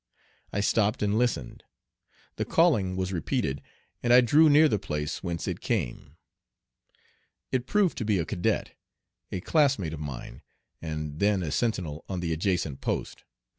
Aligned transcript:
I 0.51 0.61
stopped 0.61 1.03
and 1.03 1.15
listened. 1.15 1.63
The 2.37 2.43
calling 2.43 2.95
was 2.95 3.13
repeated, 3.13 3.61
and 4.01 4.11
I 4.11 4.19
drew 4.21 4.49
near 4.49 4.67
the 4.67 4.79
place 4.79 5.21
whence 5.21 5.47
it 5.47 5.61
came. 5.61 6.17
It 7.51 7.67
proved 7.67 7.99
to 7.99 8.03
be 8.05 8.17
a 8.17 8.25
cadet, 8.25 8.71
a 9.31 9.41
classmate 9.41 9.93
of 9.93 9.99
mine, 9.99 10.41
and 10.81 11.19
then 11.19 11.43
a 11.43 11.51
sentinel 11.51 12.03
on 12.09 12.19
the 12.19 12.33
adjacent 12.33 12.81
post, 12.81 13.19
No. 13.19 13.25